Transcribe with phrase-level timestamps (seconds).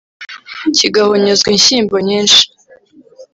[0.77, 2.41] kigahonyozwa inshyimbo nyinshi